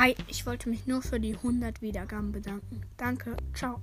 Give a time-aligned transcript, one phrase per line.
[0.00, 2.80] Hi, ich wollte mich nur für die 100 Wiedergaben bedanken.
[2.96, 3.82] Danke, ciao.